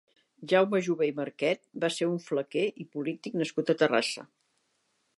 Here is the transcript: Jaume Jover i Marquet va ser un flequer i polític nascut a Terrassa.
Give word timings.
Jaume 0.53 0.79
Jover 0.87 1.09
i 1.09 1.13
Marquet 1.19 1.61
va 1.85 1.91
ser 1.97 2.09
un 2.15 2.17
flequer 2.31 2.65
i 2.85 2.89
polític 2.97 3.39
nascut 3.43 3.75
a 3.75 3.81
Terrassa. 3.83 4.29